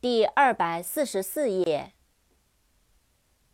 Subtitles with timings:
[0.00, 1.92] 第二百四十四页。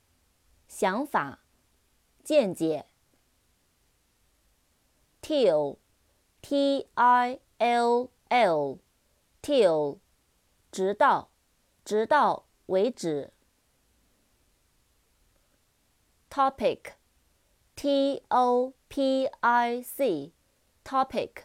[0.67, 1.39] 想法，
[2.23, 2.85] 见解。
[5.21, 9.99] till，t i l l，till，
[10.71, 11.29] 直到，
[11.83, 13.33] 直到为止。
[16.29, 16.93] topic,
[17.75, 20.31] t o p i c,
[20.84, 21.44] Topic,